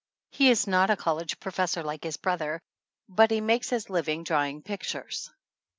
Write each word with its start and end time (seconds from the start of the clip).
He 0.31 0.49
is 0.49 0.65
not 0.65 0.89
a 0.89 0.95
college 0.95 1.39
professor 1.39 1.83
like 1.83 2.03
his 2.03 2.17
brother, 2.17 2.59
but 3.07 3.29
he 3.29 3.39
makes 3.39 3.69
his 3.69 3.87
living 3.87 4.23
drawing 4.23 4.63
pictures. 4.63 5.29